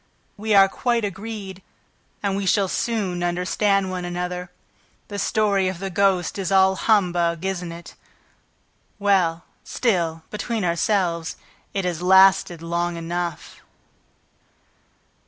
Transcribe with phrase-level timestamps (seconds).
[0.35, 1.61] "We are quite agreed
[2.23, 4.49] and we shall soon understand one another.
[5.09, 7.93] The story of the ghost is all humbug, isn't it?...
[8.97, 11.35] Well, still between ourselves,...
[11.75, 13.57] it has lasted long enough."